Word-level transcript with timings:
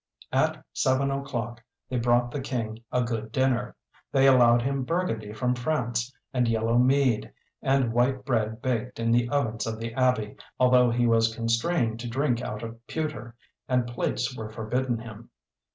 At 0.33 0.65
seven 0.73 1.11
o'clock 1.11 1.61
they 1.87 1.99
brought 1.99 2.31
the 2.31 2.41
King 2.41 2.83
a 2.91 3.03
good 3.03 3.31
dinner: 3.31 3.75
they 4.11 4.25
allowed 4.25 4.63
him 4.63 4.83
burgundy 4.83 5.31
from 5.31 5.53
France, 5.53 6.11
and 6.33 6.47
yellow 6.47 6.79
mead, 6.79 7.31
and 7.61 7.93
white 7.93 8.25
bread 8.25 8.63
baked 8.63 8.99
in 8.99 9.11
the 9.11 9.29
ovens 9.29 9.67
of 9.67 9.77
the 9.79 9.93
Abbey, 9.93 10.37
although 10.59 10.89
he 10.89 11.05
was 11.05 11.35
constrained 11.35 11.99
to 11.99 12.09
drink 12.09 12.41
out 12.41 12.63
of 12.63 12.79
pewter, 12.87 13.35
and 13.69 13.85
plates 13.85 14.35
were 14.35 14.49
forbidden 14.49 14.97
him. 14.97 15.29